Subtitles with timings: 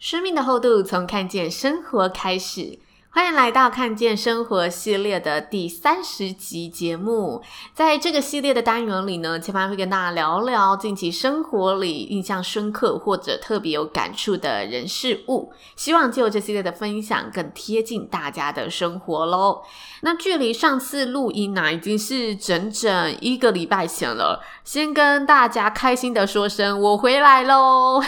[0.00, 2.78] 生命的厚度，从看见生活开始。
[3.10, 7.42] 欢迎来到看见生活系列的第三十集节目。
[7.74, 15.52] 在这个系列的单元里呢，千嫚会跟大家聊聊近期生活里印象深刻或者特别有感触的人事物。
[15.76, 19.60] 希望就这系列的分享，更贴近大家的生活喽。
[20.00, 24.42] 那距离上次录音呢，已经是整整一个礼拜前了。
[24.64, 28.00] 先跟大家开心的说声，我回来喽。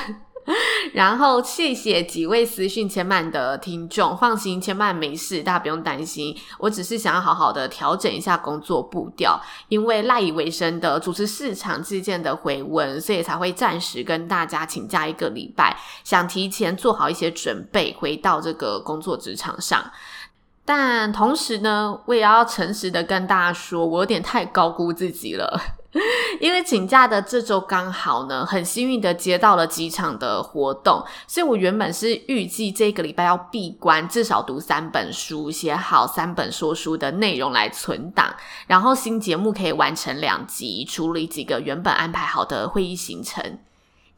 [0.92, 6.36] 然后谢谢几位私讯千嫚的听众，放心，千嫚没事，大家不用担心。
[6.58, 19.92] 我只是想要好好的调整一下工作步调，因为赖以为生的主持市场之间的回温，所以才会暂时跟大家请假一个礼拜，想提前做好一些准备，回到这个工作职场上。
[20.64, 25.60] 但同时呢，我也要诚实的跟大家说，我有点太高估自己了。
[26.42, 38.34] 因为请假的这周刚好呢，很幸运的接到了几场的活动，所以我原本是预计这个礼拜要闭关，至少读三本书，写好三本说书的内容来存档，
[38.66, 43.60] 然后新节目可以完成两集，处理几个原本安排好的会议行程。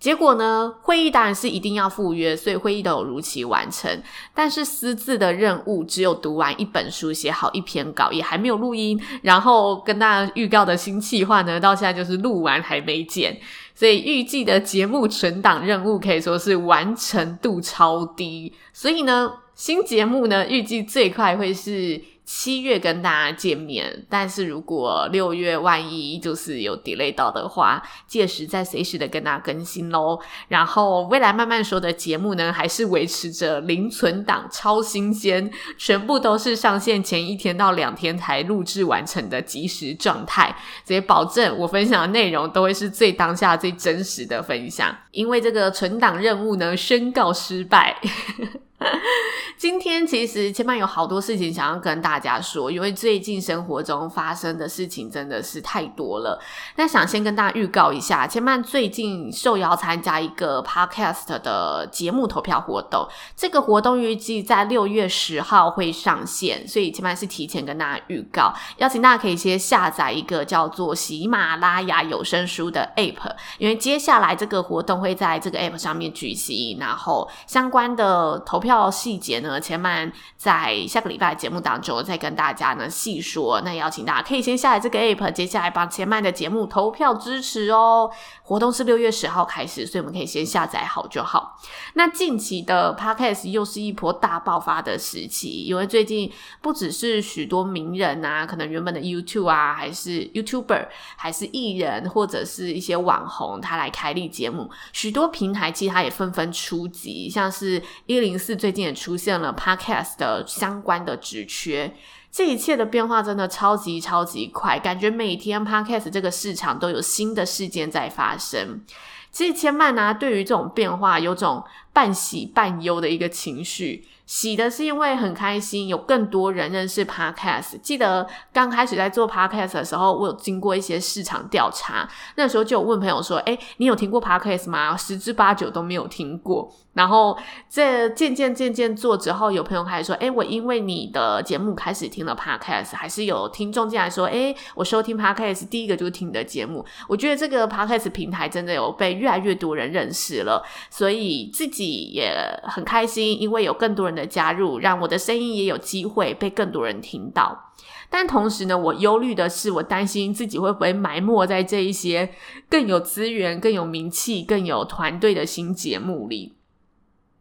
[0.04, 3.90] 结果呢，会议当然是一定要赴约，所以会议都有如期完成。
[4.34, 9.00] 但是私自的任务只有读完一本书，写好一篇稿，也还没有录音。
[9.22, 13.34] 然后跟大家预告的新计划呢，到现在就是录完还没剪，
[13.74, 18.52] 所以预计的节目存档任务可以说是完成度超低。
[18.74, 21.98] 所以呢，新节目呢，预计最快会是。
[22.24, 30.18] 七月跟大家见面，但是如果六月万一就是有 delay 到的话，届时再随时的跟大家更新喽。
[30.48, 44.96] 然后未来慢慢说的节目呢，还是维持着零存档、超新鲜，全部都是上线前一天到两天才录制完成的即时状态，所以保证我分享的内容都会是最当下、最真实的分享。
[45.10, 48.00] 因为这个存档任务呢，宣告失败。
[49.56, 56.38] 今天其实千嫚有好多事情想要跟大家说，因为最近生活中发生的事情真的是太多了。
[56.76, 83.60] 那想先跟大家预告一下，千嫚最近受邀参加一个 podcast 的节目投票活动，这个活动预计在六月十号会上线，所以千嫚是提前跟大家预告，邀请大家可以先下载一个叫做喜马拉雅有声书的 app，因为接下来这个活动会在这个 app 上面举行，然后相关的投票到细节呢，千曼在下个礼拜节目当中再跟大家呢细说。
[83.60, 88.10] 那邀请大家可以先下载这个 app，接下来帮千曼的节目投票支持哦。
[88.42, 91.56] 活动是六月十号开始，所以我们可以先下载好就好。
[91.94, 96.30] 那近期的 podcast 又是一波大爆发的时期，因为最近
[96.60, 111.92] 不只是许多名人啊，可能原本的 YouTube 啊，还是 YouTuber，还是艺人，或者是一些网红，他来开立节目，许多平台其实他也纷纷出击，像是一零四最近也出现了 podcast 的相关的职缺。
[112.30, 118.84] 这一切的变化真的超级超级快，感觉每天 podcast 这个市场都有新的事件在发生。
[119.30, 124.06] 其实千曼呢，对于这种变化有种半喜半忧的一个情绪。
[124.26, 127.78] 喜的是因为很开心，有更多人认识 podcast。
[127.82, 136.72] 记得刚开始在做 podcast 的时候，我有经过一些市场调查，那时候就有问朋友说：“诶，你有听过 podcast 吗？”十之八九都没有听过。
[136.94, 137.36] 然后
[137.68, 152.32] 这渐渐渐渐做之后，有朋友开始说：“诶，我因为你的节目开始听了 podcast。”还是有听众进来说：“诶，我收听 podcast 第一个就是听你的节目。”我觉得这个 podcast 平台真的有被越来越多人认识了，所以自己也
[152.62, 157.72] 很开心，因为有更多人的加入，让我的声音也有机会被更多人听到。
[158.08, 162.30] 但同时呢，我忧虑的是，我担心自己会不会埋没在这一些
[162.68, 166.52] 更有资源、更有名气、更有团队的新节目里。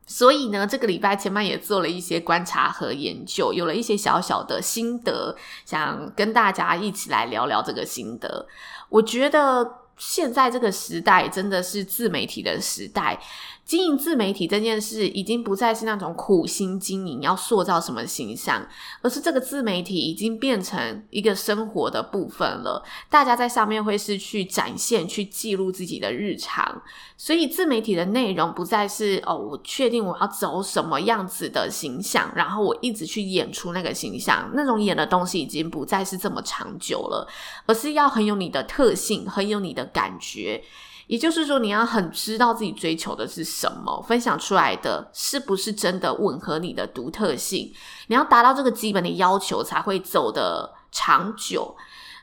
[0.06, 5.36] 所以呢，这个礼拜前面也做了一些观察和研究，有了一些小小的心得，
[5.66, 8.48] 想跟大家一起来聊聊这个心得。
[8.90, 9.80] 我觉得。
[9.96, 13.18] 现在这个时代真的是自媒体的时代，
[13.66, 18.68] 经营自媒体这件事已经不再是那种苦心经营，要塑造什么形象，
[19.02, 22.84] 而是这个自媒体已经变成一个生活的部分了。
[23.10, 26.82] 大家在上面会是去展现、去记录自己的日常，
[27.18, 37.26] 所以自媒体的内容不再是哦，我确定我要走什么样子的形象，然后我一直去演出那个形象，那种演的东西已经不再是这么长久了，
[37.66, 40.62] 而是要很有你的特性，很有你的感觉。
[41.08, 47.74] 也就是说，你要很知道自己追求的是什么，分享出来的是不是真的吻合你的独特性？
[48.08, 51.76] 你要达到这个基本的要求，才会走得长久。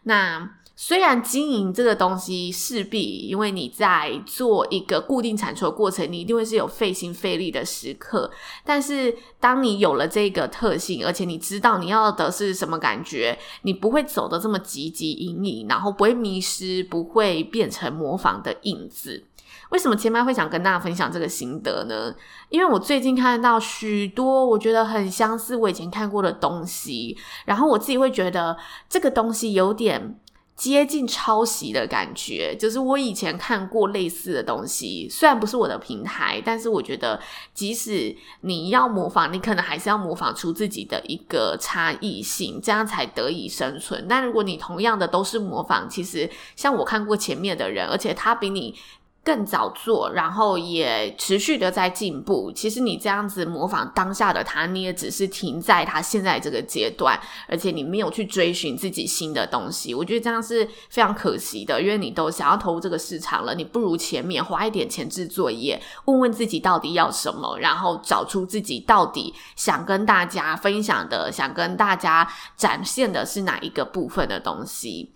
[0.05, 0.60] 那。
[0.83, 8.31] 虽然经营这个东西势必，因为你在做一个固定产出的过程，你一定会是有费心费力的时刻。
[8.65, 19.25] 但是，当你有了这个特性，而且你知道你要的是什么感觉，你不会走得这么汲汲营营，然后不会迷失，不会变成模仿的影子。
[19.69, 22.15] 为什么前麦会想跟大家分享这个心得呢？
[22.49, 28.57] 因为我最近看到许多我觉得很相似我以前看过的东西，然后我自己会觉得
[28.89, 30.19] 这个东西有点。
[30.61, 37.19] 接近抄袭的感觉，就是我以前看过类似的东西，虽然不是我的平台，但是我觉得，
[37.55, 44.05] 即使你要模仿，你可能还是要模仿出自己的一个差异性，这样才得以生存。
[44.07, 48.75] 但如果你同样的都是模仿，其实像我看过前面的人，而且他比你。
[49.23, 52.51] 更早做，然后也持续的在进步。
[52.53, 59.95] 其实你这样子模仿当下的他，你也只是停在他现在这个阶段，而且你没有去追寻自己新的东西。
[59.95, 72.27] 我觉得这样是非常可惜的，因为你都想要投入这个市场了，你不如前面花一点前置作业，问问自己到底要什么，然后找出自己到底想跟大家分享的，想跟大家
[72.57, 75.13] 展现的是哪一个部分的东西。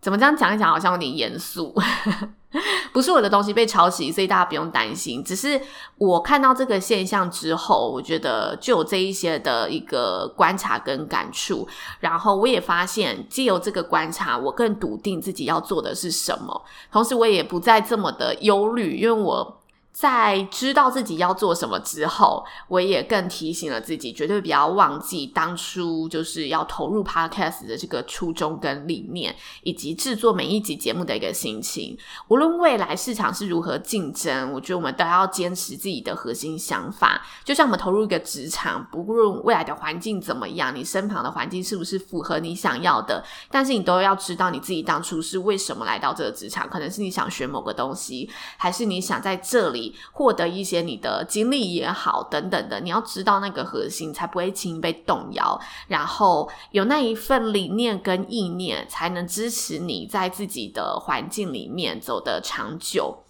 [0.00, 1.74] 怎么这样讲一讲，好像有点严肃。
[2.92, 5.22] 不是我的东西被抄袭，所以大家不用担心。
[5.22, 5.60] 只是
[5.98, 11.68] 我看到这个现象之后，我觉得就有这一些的一个观察跟感触。
[12.00, 16.62] 然后我也发现，借由这个观察，我更笃定自己要做的是什么。
[16.90, 19.60] 同时，我也不再这么的忧虑，因为我。
[19.96, 31.96] 在知道自己要做什么之后，我也更提醒了自己，绝对不要忘记当初就是要投入 Podcast 的这个初衷跟理念，以及制作每一集节目的一个心情。
[32.28, 37.22] 无论未来市场是如何竞争，我觉得我们都要坚持自己的核心想法。
[37.42, 46.68] 就像我们投入一个职场，不论未来的环境怎么样，你身旁的环境是不是符合你想要的，但是你都要知道你自己当初是为什么来到这个职场。
[46.68, 48.28] 可能是你想学某个东西，
[48.58, 49.85] 还是你想在这里。
[50.12, 55.60] 获得一些你的经历也好，等等的，你要知道那个核心，才不会轻易被动摇。
[55.88, 63.22] 然后有那一份理念跟意念，才能支持你在自己的环境里面走得长久。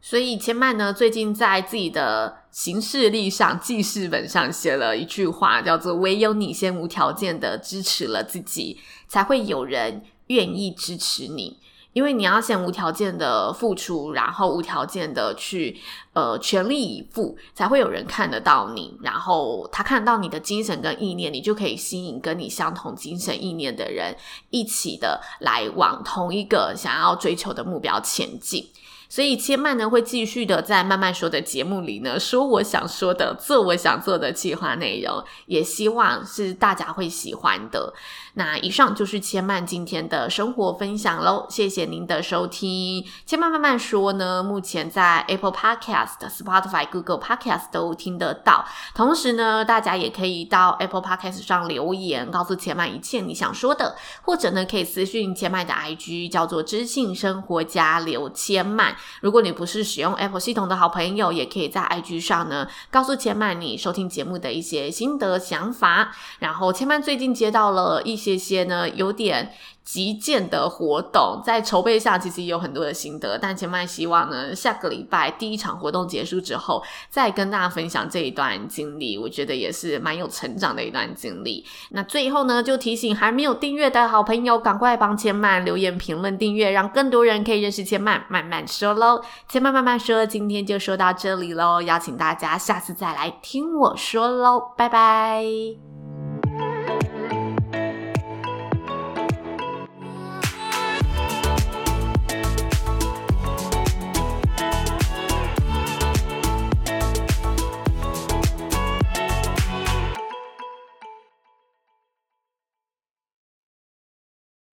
[0.00, 11.58] 所以千麦呢，最近在自己的行事历上记事本上写了一句话，叫做“唯有你先无条件的支持了自己，才会有人愿意支持你”。
[11.98, 15.76] 因为你要先无条件的付出，然后无条件的去
[16.12, 18.96] 呃全力以赴，才会有人看得到你。
[19.02, 24.16] 然后他看到你的精神跟意念，你就可以吸引跟你相同精神意念的人，
[24.50, 28.64] 一起的来往同一个想要追求的目标前进。
[29.08, 37.94] 所以千曼呢，会继续的在慢慢说的节目里呢，说我想说的，做我想做的计划内容，也希望是大家会喜欢的。
[38.34, 43.04] 那以上就是千曼今天的生活分享喽，谢谢您的收听。
[43.24, 48.64] 千曼慢慢说呢，目前在 Apple Podcast、Spotify、Google Podcast 都听得到。
[48.94, 58.97] 同时呢，大家也可以到 Apple Podcast 上留言，告诉千曼一切你想说的，或者呢，可以私讯千曼的 IG，叫做知性生活家刘千曼。
[59.20, 66.14] 如果你不是使用 Apple 系统的好朋友，也可以在 IG 上呢，告诉千曼你收听节目的一些心得想法。
[66.38, 68.38] 然后千曼最近接到了一些。
[68.38, 69.52] 些呢，有点
[69.88, 81.64] 极简的活动，在筹备上其实也有很多的心得，但千嫚希望呢，下个礼拜第一场活动结束之后，再跟大家分享这一段经历，我觉得也是蛮有成长的一段经历。
[81.92, 88.22] 那最后呢，就提醒还没有订阅的好朋友，赶快帮千曼留言评论订阅，让更多人可以认识千曼。
[88.28, 95.97] 慢慢说喽，千曼慢慢说，今天就说到这里喽，邀请大家下次再来听我说喽，拜拜。